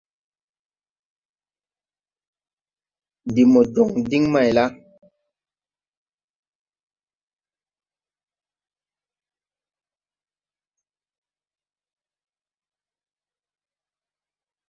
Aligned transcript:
Ndi 3.27 3.43
mo 3.51 3.61
jɔŋ 3.73 3.89
diŋ 4.09 4.23
mayla? 4.33 4.65